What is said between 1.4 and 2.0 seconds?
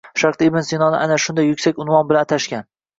yuksak